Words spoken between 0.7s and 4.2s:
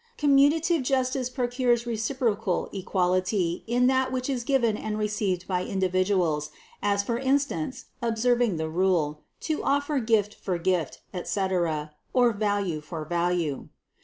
Commutative justice procures reciprocal equal ity in that